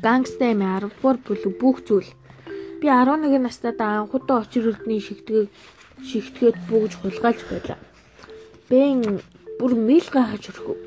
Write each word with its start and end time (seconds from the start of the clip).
Гангста 0.00 0.56
эмээ 0.56 0.80
10 0.80 0.96
дугаар 0.96 1.18
бүлэг 1.20 1.54
бүх 1.60 1.84
зүйл. 1.84 2.10
Би 2.80 2.88
11 2.88 3.36
настайдаа 3.36 4.00
анхудаа 4.00 4.40
очир 4.40 4.72
өрдний 4.72 4.96
шигтгэг 4.96 5.52
шигтгээд 6.08 6.56
бүгж 6.68 6.92
хулгайлж 6.96 7.40
байлаа. 7.52 7.78
Бэн 8.72 9.20
бүр 9.60 9.72
мэл 9.76 10.08
гахаж 10.08 10.44
өрхөв. 10.50 10.78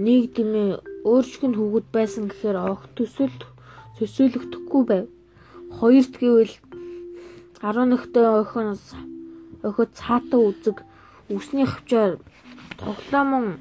Нэг 0.00 0.32
дэмээ 0.32 0.80
өөрчлөн 1.04 1.52
хөвгүүд 1.56 1.86
байсан 1.92 2.24
гэхээр 2.32 2.56
огт 2.72 2.88
төсөл 2.96 3.36
төсөөлөгдөхгүй 4.00 4.82
байв. 4.88 5.06
Хоёрт 5.76 6.14
гэвэл 6.16 6.54
11-т 7.60 8.16
охиноос 8.16 8.96
охид 9.60 9.90
цаатаа 9.92 10.40
үзэг 10.48 10.76
үсний 11.28 11.68
хвчаар 11.68 12.16
тоглоомон 12.80 13.60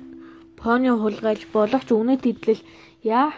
пони 0.56 0.88
хулгайлж 0.96 1.44
болох 1.52 1.84
ч 1.84 1.92
үнэт 1.92 2.24
идэл 2.24 2.64
яа 3.04 3.36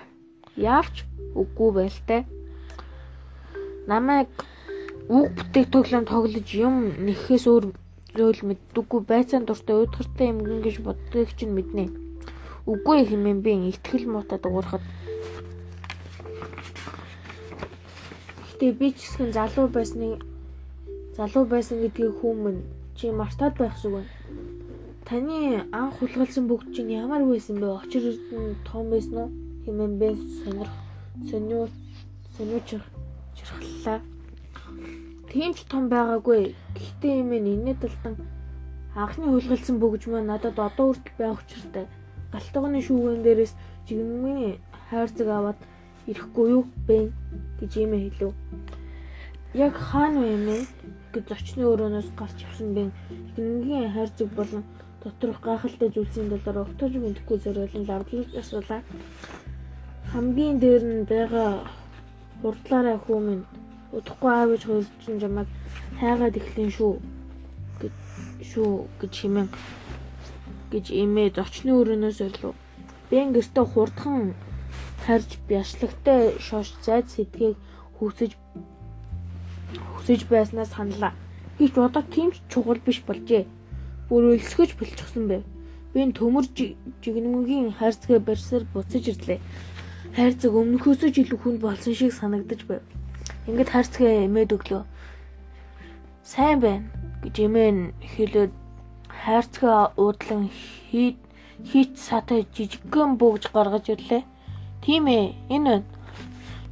яавч 0.57 1.05
үгүй 1.35 1.69
байлтай. 1.71 2.25
Намайг 3.87 4.29
үг 5.09 5.31
тоглоом 5.71 6.05
тоглож 6.05 6.47
юм 6.55 6.95
нэхээс 7.05 7.45
өөр 7.47 7.65
зүйл 8.15 8.41
мэддэггүй 8.43 9.01
байцаан 9.07 9.45
дуртай 9.47 9.75
уйдгартай 9.75 10.27
юм 10.31 10.39
гэж 10.63 10.83
боддог 10.83 11.29
чинь 11.37 11.55
мэднэ. 11.55 11.87
Үгүй 12.67 13.07
хэмээн 13.07 13.39
би 13.41 13.51
итгэл 13.71 14.05
муутай 14.11 14.39
дуурахад 14.39 14.83
Гэтэ 18.61 18.77
би 18.77 18.93
ч 18.93 19.09
гэсэн 19.09 19.33
залуу 19.33 19.67
байсны 19.73 20.21
залуу 21.17 21.45
байсан 21.49 21.81
гэдгийг 21.81 22.21
хүмүүн 22.21 22.61
чи 22.93 23.09
мартаад 23.09 23.57
байх 23.57 23.73
шиг 23.81 23.97
байна. 23.97 24.13
Таны 25.07 25.65
анх 25.73 25.97
хулгайлсан 25.97 26.45
бүгд 26.45 26.69
чинь 26.75 26.93
ямар 26.93 27.25
байсан 27.25 27.57
бэ? 27.57 27.81
Очир 27.81 28.05
эрдэн 28.05 28.61
том 28.61 28.93
байсан 28.93 29.17
уу? 29.17 29.29
Хэмээн 29.65 29.93
бэ 29.99 30.07
сонирх 30.43 30.73
сониу 31.29 31.69
сониуч 32.37 32.67
чирхлаа. 33.35 33.99
Тийм 35.29 35.53
ч 35.53 35.63
том 35.71 35.83
байгаагүй. 35.93 36.55
Гэхдээ 36.75 37.13
юм 37.21 37.31
энэ 37.37 37.73
талдан 37.81 38.15
анхны 38.95 39.25
хулгайлсан 39.31 39.77
бөгж 39.79 40.03
маань 40.07 40.29
надад 40.31 40.57
одоо 40.59 40.87
хүртэл 40.91 41.17
байх 41.19 41.39
учиртай. 41.43 41.85
Галтгооны 42.33 42.79
шүүгэн 42.83 43.23
дээрээс 43.23 43.53
жигмийн 43.87 44.59
хайрцаг 44.89 45.27
аваад 45.27 45.59
ирэхгүй 46.09 46.47
юу 46.55 46.63
бэ 46.87 46.97
гэж 47.59 47.71
юм 47.83 47.93
хэлв. 47.95 48.33
Яг 49.53 49.73
хаана 49.75 50.19
вэ 50.25 50.35
мэ 50.47 50.57
гэж 51.13 51.23
зочны 51.29 51.63
өрөөнөөс 51.71 52.09
гарч 52.19 52.37
явсан 52.47 52.69
бэ. 52.75 52.83
Игнгийн 53.37 53.93
хайрцаг 53.95 54.29
болон 54.35 54.63
доторх 55.03 55.39
гайхалтай 55.47 55.89
зүйлсийн 55.91 56.29
талаар 56.31 56.63
өгтөж 56.63 56.93
мэдэхгүй 56.99 57.37
зориулан 57.43 57.87
лавдлаж 57.87 58.29
асуулаа 58.41 58.81
хамгийн 60.11 60.59
дээр 60.59 60.83
нь 60.83 61.07
байгаа 61.07 61.63
хурдлаараа 62.41 62.97
хүмүүн 63.07 63.41
удахгүй 63.95 64.31
аав 64.35 64.51
хоёр 64.59 64.85
чинь 65.03 65.21
жамаг 65.23 65.47
хайгаад 65.99 66.35
эхлэн 66.35 66.71
шүү 66.77 66.93
гэж 67.79 67.95
шүү 68.51 68.71
гэж 68.99 69.13
химэн 69.19 69.47
гэж 70.71 70.85
имээ 71.03 71.29
зочны 71.37 71.71
өрөөнөөс 71.79 72.19
орлоо. 72.27 72.53
Бэн 73.07 73.31
гэртээ 73.31 73.65
хурдхан 73.71 74.35
харж 75.07 75.29
бяслагтай 75.47 76.35
шоош 76.43 76.75
зайд 76.83 77.07
сэдгийг 77.07 77.55
хүсэж 77.95 78.35
хүсэж 79.95 80.27
байснаас 80.27 80.75
ханлаа. 80.75 81.15
Гэж 81.55 81.71
бодоод 81.79 82.07
тийм 82.11 82.35
ч 82.35 82.43
чухал 82.51 82.83
биш 82.83 82.99
болжээ. 83.07 83.47
Бүр 84.11 84.35
өлсгөж 84.35 84.75
бэлчихсэн 84.75 85.25
байв. 85.31 85.43
Би 85.95 86.03
төмөр 86.19 86.45
жигнэмгийн 87.03 87.75
хайрцгаа 87.79 88.19
барьсаар 88.19 88.63
буцаж 88.73 89.03
ирлээ 89.07 89.39
хайрцаг 90.11 90.51
өмнөхөөсөө 90.51 91.09
ч 91.15 91.23
илүү 91.23 91.39
хүнд 91.39 91.59
болсон 91.63 91.95
шиг 91.95 92.11
санагдаж 92.11 92.67
байв. 92.67 92.83
Ингээд 93.47 93.71
хайрцагаа 93.71 94.27
эмээд 94.27 94.51
өглөө. 94.59 94.83
Сайн 96.27 96.59
байна 96.59 96.91
гэж 97.23 97.35
эмээн 97.47 97.95
хэлээд 98.11 98.51
хайрцагаа 99.07 99.95
уудлан 99.95 100.51
хийд 100.51 101.15
хийч 101.63 101.95
сатай 101.95 102.43
жижигхэн 102.51 103.15
бөгж 103.15 103.55
гаргаж 103.55 103.87
ирлээ. 103.87 104.27
Тийм 104.83 105.07
ээ, 105.07 105.31
энэ. 105.47 105.87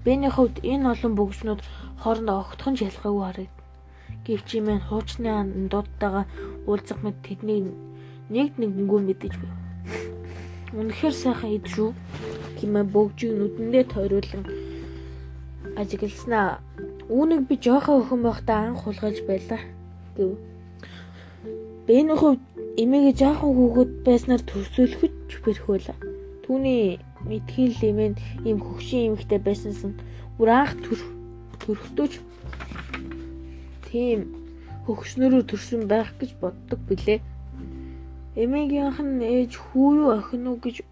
Бэний 0.03 0.31
хувьд 0.35 0.59
энэ 0.59 0.91
олон 0.91 1.13
бөгжнүүд 1.15 1.61
хоорондоо 2.03 2.43
огтхон 2.43 2.75
ялгаагүй 2.75 3.23
харагд. 3.23 3.55
Гэвч 4.27 4.49
эмээн 4.59 4.83
хуучны 4.91 5.31
андуудтайгаа 5.31 6.25
уулзах 6.67 6.99
мэт 6.99 7.23
тэдний 7.23 7.71
нэг 8.27 8.59
нэггүй 8.59 8.99
мэдэж 9.07 9.33
байв. 9.39 9.55
Үнэхээр 10.75 11.15
сайхан 11.15 11.55
ид 11.55 11.65
шүү 11.71 11.95
хэмээн 12.59 12.87
бөгжийг 12.93 13.33
нүдэндээ 13.35 13.83
тойруулан 13.89 14.43
ажигласнаа. 15.79 16.59
Үүнийг 17.09 17.47
би 17.49 17.55
жоохон 17.55 18.03
өхөн 18.03 18.21
байхдаа 18.27 18.59
анх 18.67 18.83
хулгайж 18.83 19.17
байлаа 19.25 19.61
гэв. 20.15 20.37
Бэний 21.87 22.17
хувьд 22.19 22.43
эмээгээ 22.81 23.15
жоохон 23.21 23.51
хүүхэд 23.55 23.91
байснаар 24.05 24.43
төсөөлөхөж 24.45 25.31
бэрхүүл. 25.43 25.87
Түүний 26.45 26.99
мэдхийн 27.25 27.71
лимэн 27.81 28.13
ийм 28.47 28.59
хөгшин 28.61 29.15
эмэгтэй 29.15 29.39
байсансан 29.41 29.93
бүр 30.37 30.49
анх 30.53 30.73
төр 30.83 30.99
төрхтөж 31.61 32.11
тийм 33.87 34.19
хөгшнөрөө 34.85 35.43
төрсөн 35.49 35.81
байх 35.91 36.13
гэж 36.19 36.31
боддог 36.41 36.79
билээ. 36.87 37.19
Эмээгийнх 38.39 38.99
нь 39.03 39.25
ээж 39.25 39.51
хүү 39.59 39.89
юу 39.99 40.09
охин 40.17 40.47
уу 40.47 40.57
гэж 40.63 40.85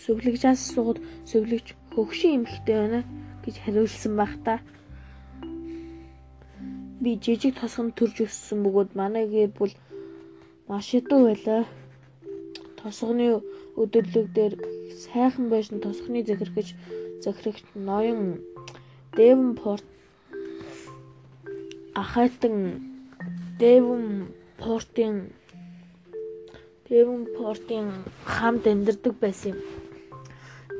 Сүвлэгжээс 0.00 0.60
сууд 0.72 0.98
сүвлэгч 1.28 1.74
хөгшин 1.94 2.42
эмхтэй 2.42 2.76
байна 2.80 3.00
гэж 3.44 3.54
хариулсан 3.60 4.16
байх 4.16 4.34
та. 4.44 4.60
Би 7.02 7.18
жижиг 7.18 7.58
тосгонд 7.60 7.94
төрж 7.98 8.24
өссөн 8.26 8.62
бөгөөд 8.64 8.90
манай 8.94 9.26
гэр 9.28 9.50
бүл 9.58 9.74
маш 10.68 10.94
ядуу 10.94 11.28
байлаа. 11.28 11.66
Тосгоны 12.80 13.42
өдөрлөг 13.76 14.26
дээр 14.36 14.54
сайхан 15.04 15.50
байсан 15.52 15.80
тосгоны 15.84 16.24
захирагч 16.24 16.74
захирагч 17.24 17.66
ноён 17.74 18.40
Девонпорт 19.16 19.84
ахайтан 21.94 22.56
Девонпортын 23.60 25.30
Девонпортын 26.88 27.86
хамт 28.24 28.66
амьдардаг 28.66 29.14
байсан 29.20 29.52
юм 29.52 29.81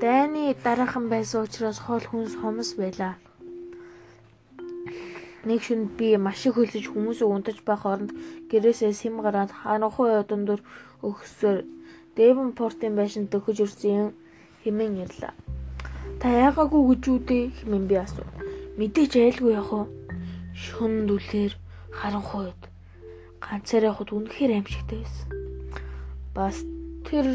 дайны 0.03 0.57
дараахан 0.65 1.07
байсан 1.07 1.47
учраас 1.47 1.79
хоол 1.79 2.03
хүнс 2.03 2.35
хомс 2.43 2.75
байлаа. 2.75 3.15
Нэг 5.47 5.63
шөнд 5.63 5.95
би 5.99 6.19
маш 6.19 6.43
их 6.47 6.59
хөлсөж 6.59 6.91
хүмүүсийг 6.91 7.31
унтаж 7.31 7.63
байх 7.63 7.87
оронд 7.87 8.11
гэрээсээ 8.51 8.93
сэм 8.99 9.23
гараад 9.23 9.55
харанхуй 9.55 10.11
одон 10.19 10.43
дөр 10.43 10.61
өгсөөр 11.07 11.63
Девонпортын 12.19 12.99
байшин 12.99 13.31
төхөж 13.31 13.63
ирсэн 13.63 14.11
хэмээн 14.67 15.07
ярьлаа. 15.07 15.35
Та 16.19 16.27
яагаагүй 16.51 16.83
гэж 16.91 17.03
үдээ 17.15 17.45
хэмээн 17.63 17.87
би 17.87 17.97
асуу. 18.03 18.27
Мэдээч 18.79 19.13
айлгүй 19.23 19.55
яах 19.55 19.71
вэ? 19.71 19.87
Шөнд 20.51 21.15
үлээр 21.15 21.55
харанхуйд 21.95 22.61
ганцаараа 23.39 23.95
явахд 23.95 24.11
үнэхээр 24.11 24.51
аимшигтай 24.51 24.99
байсан. 24.99 25.29
Бас 26.35 26.57
тэр 27.07 27.27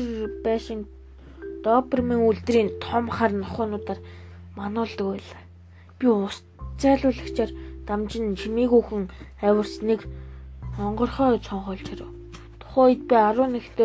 байшин 0.43 0.83
Добермэн 1.67 2.23
үлдрийн 2.23 2.69
том 2.79 3.11
хар 3.11 3.35
нохоонуудаар 3.35 3.99
мануулдаг 4.55 5.07
байлаа. 5.11 5.43
Би 5.99 6.07
ус 6.07 6.39
зайлуулагчаар 6.79 7.51
дамжин 7.87 8.39
чимээгүйхэн 8.39 9.03
авирсныг 9.43 10.07
онгорхой 10.79 11.43
цонхолж 11.43 11.83
харав. 11.83 12.11
Тухайн 12.63 12.87
үед 12.87 13.01
би 13.09 13.15
11-т 13.19 13.79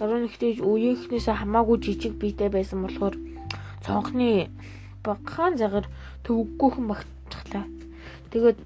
11-т 0.00 0.64
үеийнхнээс 0.64 1.28
хамаагүй 1.36 1.76
жижиг 1.84 2.16
биетэй 2.16 2.48
байсан 2.48 2.80
болохоор 2.80 3.14
цонхны 3.84 4.48
багахан 5.04 5.60
загар 5.60 5.84
төвөггүйхэн 6.24 6.86
багтчихлаа. 6.88 7.64
Тэгээд 8.32 8.58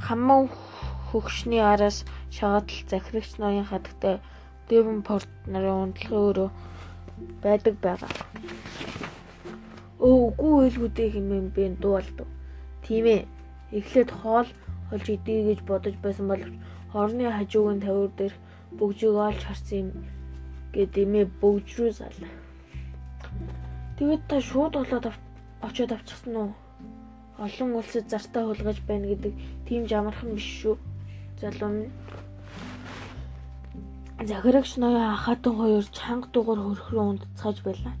хамаа 0.00 0.48
хөгшний 1.12 1.60
араас 1.60 2.08
шагатал 2.32 2.88
захирагч 2.88 3.36
ноён 3.36 3.68
хадагтай 3.68 4.24
Девонпорт 4.68 5.28
нарын 5.44 5.92
унтлагын 5.92 6.24
өрөө 6.28 6.50
байдаг 7.42 7.74
байгаа. 7.84 8.12
Өө 10.04 10.16
үгүй 10.28 10.52
үйлгүүдээ 10.64 11.08
хэмээн 11.14 11.48
би 11.56 11.64
дуулдаг. 11.82 12.28
Тийм 12.84 13.04
ээ. 13.16 13.22
Эхлээд 13.78 14.10
хоол 14.10 14.48
олж 14.92 15.06
идэе 15.08 15.40
гэж 15.48 15.60
бодож 15.68 15.94
байсан 16.04 16.26
бол 16.28 16.42
хорны 16.92 17.24
хажуугийн 17.32 17.80
тавир 17.80 18.10
дээр 18.18 18.34
бөгжийг 18.78 19.16
олж 19.28 19.40
харсан 19.44 19.78
юм 19.80 19.88
гэд 20.74 20.94
эмээ 21.02 21.26
бөгж 21.40 21.68
рүү 21.78 21.92
саллаа. 21.98 22.32
Тэгээд 23.96 24.22
та 24.28 24.36
шууд 24.40 24.74
болоод 24.76 25.06
очиод 25.66 25.92
авчихсан 25.94 26.34
уу? 26.36 26.52
Олон 27.38 27.70
улсад 27.78 28.06
зартаа 28.10 28.44
хулгаж 28.46 28.78
байна 28.86 29.06
гэдэг 29.10 29.32
тийм 29.66 29.82
жамархан 29.90 30.34
биш 30.34 30.46
шүү. 30.60 30.76
Залуу 31.40 31.70
минь 31.70 31.92
Захирагч 34.28 34.70
ноён 34.80 35.04
ахатын 35.16 35.54
хоёр 35.60 35.84
чанга 35.98 36.28
дугаар 36.32 36.60
хөрх 36.64 36.86
рүү 36.92 37.04
унтцааж 37.12 37.56
байлаа. 37.66 37.94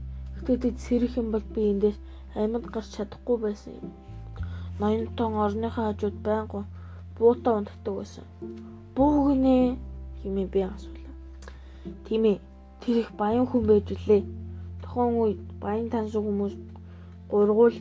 Тэд 0.46 0.80
сэрэх 0.84 1.12
юм 1.20 1.28
бол 1.34 1.44
би 1.54 1.60
эндээс 1.72 1.98
амьд 2.40 2.64
гарч 2.74 2.88
чадахгүй 2.96 3.36
байсан 3.44 3.72
юм. 3.80 3.92
Ноёнтон 4.80 5.32
орныхаа 5.44 5.92
хажууд 5.92 6.16
байнга 6.26 6.60
буутаа 7.18 7.54
унддаг 7.58 7.94
байсан. 8.00 8.24
Буу 8.96 9.12
гинэ 9.28 9.76
хэмээн 10.20 10.48
би 10.54 10.60
асуулаа. 10.64 11.14
Тийм 12.08 12.22
ээ. 12.32 12.38
Тэр 12.80 12.96
их 13.02 13.10
баян 13.20 13.46
хүн 13.46 13.62
байж 13.68 13.86
үлээ. 13.92 14.22
Тухайн 14.82 15.14
үед 15.20 15.40
баян 15.60 15.88
таньс 15.92 16.16
хүмүүс 16.16 16.54
гургуул 17.28 17.76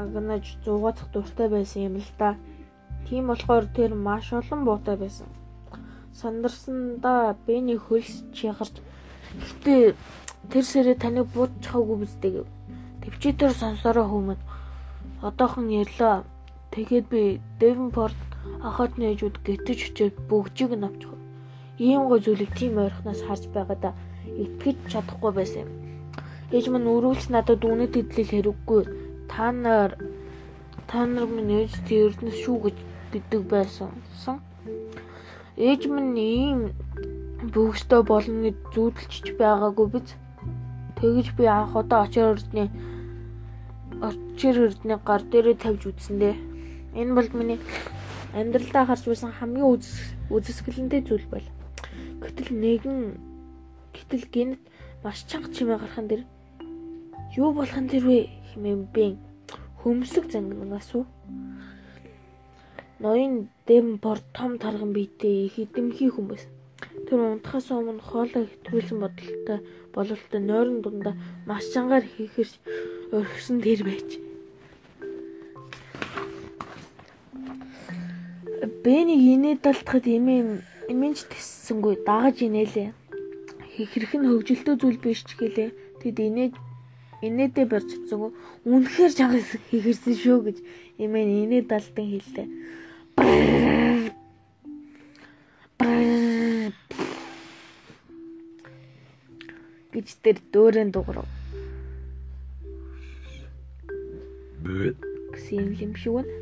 агнаж 0.00 0.44
зугаацах 0.64 1.08
дуртай 1.14 1.48
байсан 1.48 1.86
юм 1.88 1.96
л 2.02 2.10
да. 2.18 2.34
Тийм 3.06 3.30
болохоор 3.30 3.66
тэр 3.76 3.94
маш 3.94 4.32
олон 4.34 4.60
буутай 4.66 4.98
байсан. 4.98 5.30
Сандарсандаа 6.20 7.36
Бэни 7.46 7.76
хөлс 7.76 8.24
чигарч 8.36 8.74
гэтээ 9.44 9.94
тэр 10.50 10.64
сэрээ 10.64 10.96
таныг 11.02 11.26
буудчихаагүй 11.34 11.96
биздэй 12.00 12.32
гэв. 12.34 12.48
Төвчээр 13.02 13.54
сонсороо 13.62 14.06
хүмүүн 14.08 14.40
одоохон 15.28 15.68
ярьлаа. 15.82 16.24
Тэгээд 16.72 17.06
би 17.12 17.22
Девенпорт 17.60 18.20
ахад 18.68 18.92
нээжүүд 19.00 19.36
гэтэж 19.46 19.78
очиод 19.92 20.16
бүгжиг 20.28 20.72
нь 20.76 20.86
авчих. 20.88 21.12
Ийм 21.78 22.08
гой 22.08 22.20
зүйлийг 22.24 22.52
тийм 22.56 22.78
ойрхоноос 22.80 23.20
харж 23.24 23.44
байгаадаа 23.52 23.92
итгэж 24.42 24.76
чадахгүй 24.92 25.32
байсан 25.36 25.62
юм. 25.64 25.70
Ээж 26.54 26.64
минь 26.72 26.90
өрүүлж 26.94 27.28
надад 27.34 27.62
үнэт 27.64 27.94
идлэл 28.00 28.32
хэрэггүй. 28.32 28.82
Та 29.30 29.52
нар 29.52 29.90
та 30.88 31.04
нар 31.06 31.26
минь 31.26 31.52
ээж 31.60 31.72
тэрнээс 31.88 32.38
шүү 32.44 32.56
гэж 32.64 32.76
гэдэг 33.12 33.42
байсан. 33.52 33.90
Ээж 35.56 35.88
минь 35.88 36.20
ийм 36.20 36.60
бөгстөө 37.48 38.02
болно 38.04 38.44
гэж 38.44 38.56
зүүдэлчж 38.76 39.26
байгаагүй 39.40 39.86
биз. 39.88 40.12
Тэгэж 41.00 41.32
би 41.36 41.44
анх 41.48 41.72
удаа 41.72 42.04
очир 42.04 42.36
өрдний 42.36 42.68
очир 44.04 44.56
өрдний 44.68 44.98
гар 45.00 45.22
дээрээ 45.24 45.56
тавьж 45.56 45.82
үзсэндээ. 45.88 46.36
Энэ 47.00 47.16
бол 47.16 47.28
миний 47.32 47.60
амьдралдаа 48.36 48.84
харж 48.84 49.08
байсан 49.08 49.32
хамгийн 49.32 49.64
үзэсгэлэнтэй 50.28 51.00
зүйл 51.08 51.24
байл. 51.32 51.48
Гэтэл 52.20 52.52
нэгэн 52.52 53.16
гэтэл 53.96 54.28
гинт 54.28 54.60
маш 55.00 55.24
чанга 55.24 55.48
чимээ 55.56 55.80
гархан 55.80 56.06
дэр 56.08 56.22
юу 57.32 57.56
болохын 57.56 57.88
тэр 57.88 58.04
вэ 58.04 58.28
хэмээн 58.52 58.82
би 58.92 59.16
хөмсөг 59.80 60.28
зангнаас 60.28 60.92
уу. 60.92 61.08
Ноён 62.98 63.48
Демпорт 63.66 64.24
том 64.32 64.56
тарган 64.56 64.92
биетэй 64.96 65.52
хідэмхий 65.52 66.08
хүмүүс. 66.08 66.48
Тэр 67.04 67.20
унтахаас 67.20 67.68
өмнө 67.68 68.00
хоолой 68.00 68.48
хэтрүүлсэн 68.48 68.98
бодолтой 69.04 69.58
бололтой 69.92 70.40
нойрон 70.40 70.80
дундаа 70.80 71.14
маш 71.44 71.68
чангаар 71.76 72.04
хийхэрч 72.08 72.56
орхисон 73.12 73.60
тэр 73.60 73.84
байж. 73.84 74.08
Бэнийг 78.80 79.22
инээд 79.34 79.60
далтахад 79.60 80.08
эмээ 80.08 80.64
эмэнч 80.88 81.18
тэссэнгүй 81.28 82.00
дагаж 82.00 82.40
инээлээ. 82.48 82.96
Хэрэг 83.76 84.12
нь 84.16 84.28
хөвжөлтөө 84.28 84.74
зүйл 84.80 84.98
биш 85.04 85.20
ч 85.28 85.36
гэлээ. 85.36 86.00
Тэд 86.00 86.16
инээд 86.16 86.54
инээдээ 87.20 87.66
барьж 87.68 87.88
чадсангүй. 87.92 88.32
Үнэхээр 88.64 89.12
чангас 89.12 89.52
хийхэрсэн 89.68 90.14
шүү 90.16 90.38
гэж 90.48 90.58
эмээ 90.96 91.24
инээд 91.44 91.66
далтан 91.68 92.08
хэллээ. 92.08 92.48
Гэж 99.96 100.08
тэр 100.22 100.36
дөөрэн 100.52 100.90
дуурав. 100.92 101.24
гэсэн 105.32 105.72
юм 105.80 105.94
шиг 105.96 106.12
байна. 106.12 106.32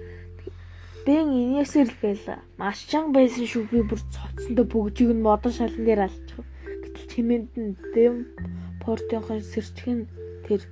Бэн 1.06 1.28
инээсэр 1.32 1.88
л 1.92 1.96
байла. 2.02 2.40
Маш 2.58 2.88
чанга 2.88 3.20
байсан 3.20 3.44
шүү 3.44 3.68
би 3.70 3.84
бүр 3.84 4.00
цоцсондоо 4.12 4.64
бүгжиг 4.64 5.12
нь 5.12 5.22
модон 5.22 5.52
шалан 5.52 5.84
дээр 5.84 6.08
алчих. 6.08 6.40
Гэтэл 6.82 7.10
чимээнд 7.12 7.52
нь 7.60 7.76
дэм 7.92 8.14
портынхаа 8.80 9.40
сэрчгэн 9.44 10.08
тэр 10.48 10.64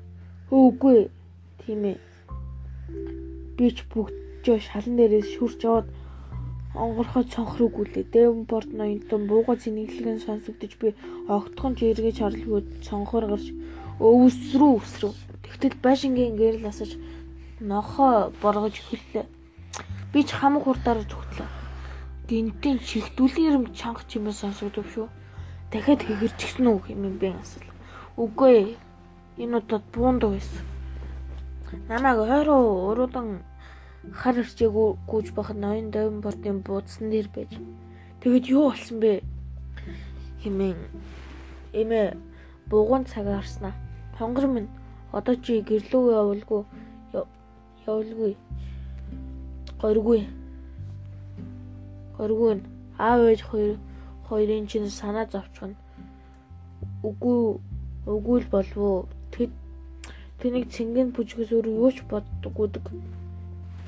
үгүй 0.48 1.12
тийм 1.60 1.84
ээ. 1.93 1.98
Би 3.56 3.66
ч 3.76 3.84
бүгжөө 4.42 4.58
шалан 4.58 4.98
дээрээс 4.98 5.38
шүрч 5.38 5.60
яваад 5.62 5.86
онгорхой 6.74 7.24
цонхрог 7.30 7.78
үлээ. 7.78 8.10
Дэвенпорт 8.10 8.74
ноёнтон 8.74 9.30
бууга 9.30 9.54
зинэглэгэн 9.54 10.18
сонсогдож 10.18 10.72
би 10.82 10.88
огтхон 11.30 11.78
ч 11.78 11.94
эргэж 11.94 12.16
харлгүй 12.26 12.66
цонхоор 12.82 13.30
гарч 13.30 13.54
өвсрүү 14.02 14.70
өвсрүү. 14.82 15.12
Тэгтэл 15.46 15.78
байшингийн 15.78 16.34
гэрэл 16.34 16.66
асаж 16.66 16.98
нохоо 17.62 18.34
боргож 18.42 18.82
хөллөө. 18.82 19.30
Би 20.10 20.20
ч 20.26 20.34
хамаг 20.34 20.66
хурдаар 20.66 21.06
зүгтлээ. 21.06 21.50
Гинтийн 22.26 22.82
чихдүүлийн 22.82 23.62
юм 23.62 23.64
чанга 23.78 24.02
чимээ 24.10 24.34
сонсогдов 24.34 24.90
шүү. 24.90 25.06
Дахиад 25.70 26.02
хэгэрчихсэн 26.02 26.66
үү 26.66 26.78
хэмээн 26.82 27.16
би 27.22 27.30
асуув. 27.30 27.70
Үгүй 28.18 28.50
ээ. 28.58 28.70
Энэ 29.38 29.62
удаад 29.62 29.84
буунд 29.94 30.22
байсан. 30.26 30.66
Намайг 31.86 32.18
ойроо 32.26 32.90
уруудан 32.90 33.46
хар 34.10 34.43
ирчээг 34.43 34.75
гүйж 35.06 35.31
бахад 35.37 35.58
ноён 35.62 35.90
давин 35.94 36.20
бортын 36.20 36.58
буудсан 36.66 37.10
дээр 37.10 37.28
байж. 37.34 37.52
Тэгэд 38.20 38.46
юу 38.50 38.70
болсон 38.70 38.99
бэ? 38.99 39.22
хэмээн 40.43 40.78
эмээ 41.72 42.16
бугуун 42.66 43.04
цагаа 43.06 43.38
харснаа. 43.38 43.75
Хонгор 44.19 44.46
минь 44.50 44.70
одоо 45.12 45.34
чи 45.38 45.62
гэрлүү 45.62 46.02
явуулгүй 46.19 46.66
явуулгүй. 47.87 48.37
Горгүй. 49.81 50.26
Горгүй. 52.19 52.62
Аав 52.98 53.20
ээж 53.26 53.43
хоёр 53.43 53.78
хоёрын 54.28 54.66
чинь 54.66 54.88
санаа 54.88 55.26
зовчихно. 55.26 55.75
Үгүй 57.02 57.58
үгүй 58.06 58.38
л 58.43 58.48
болов. 58.50 59.08
Тэд 59.34 59.50
тэнийг 60.38 60.70
цэнгэн 60.70 61.10
бүжгээс 61.10 61.50
өөр 61.50 61.66
юу 61.66 61.90
ч 61.90 62.06
боддоггүйдэг. 62.10 62.87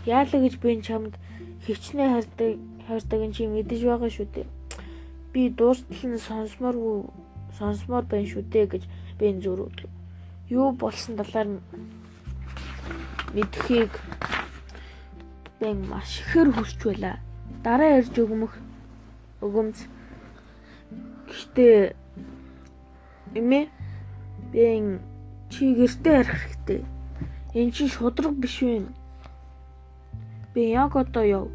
Яалаа 0.05 0.41
гэж 0.45 0.55
би 0.61 0.83
чамд 0.85 1.17
хөвчнээ 1.65 2.09
хайрдаг 2.13 2.61
хайрдаг 2.87 3.21
нь 3.25 3.33
чи 3.33 3.49
мэдэж 3.49 3.81
байгаа 3.89 4.11
шүү 4.13 4.29
дээ. 4.35 4.47
Би 5.33 5.49
дуустал 5.49 6.05
нь 6.13 6.21
сонсмооргүй 6.21 7.09
сонсмоор 7.59 8.05
байна 8.05 8.29
шүү 8.29 8.45
дээ 8.53 8.67
гэж 8.69 8.83
би 9.19 9.27
зөрүүдлээ. 9.41 9.93
Юу 10.53 10.77
болсон 10.77 11.17
талаар 11.17 11.49
мэдхийг 13.33 13.93
бэн 15.61 15.79
маш 15.89 16.21
ихэр 16.21 16.53
хүсч 16.53 16.81
байла. 16.85 17.19
Дараа 17.65 17.97
ярьж 17.97 18.13
өгмөх 18.21 18.53
өгөмц. 19.41 19.89
Гэхдээ 21.33 21.97
эмээ 23.41 23.65
бэн 24.53 25.01
чи 25.49 25.73
гэртээ 25.73 26.15
арих 26.21 26.41
хэрэгтэй. 26.45 26.81
Эн 27.57 27.73
чинь 27.73 27.89
шудраг 27.89 28.37
биш 28.37 28.61
вэ? 28.61 28.85
Би 30.55 30.71
яг 30.71 30.95
одоо 30.97 31.25
яв. 31.25 31.47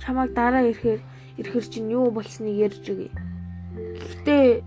Чамайг 0.00 0.34
дараа 0.34 0.68
ирэхээр 0.68 1.00
ирэхэр 1.40 1.64
чинь 1.72 1.90
юу 1.90 2.10
болсныг 2.12 2.52
ярьж 2.52 2.84
өгье. 2.84 3.10
Гэхдээ 3.96 4.62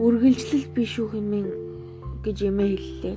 үргэлжлэл 0.00 0.66
биш 0.72 0.96
үү 0.98 1.08
хэмээн 1.12 1.48
гэж 2.24 2.38
эмээ 2.48 2.72
хэллээ. 2.76 3.16